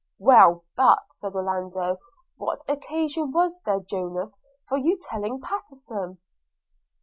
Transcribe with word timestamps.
'Well, 0.17 0.63
but,' 0.75 1.11
said 1.13 1.35
Orlando, 1.35 1.99
'what 2.35 2.61
occasion 2.67 3.31
was 3.31 3.61
there, 3.65 3.81
Jonas, 3.81 4.39
for 4.67 4.79
your 4.79 4.97
telling 4.99 5.39
Pattenson?' 5.39 6.17